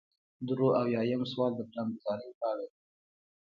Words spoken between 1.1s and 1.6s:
سوال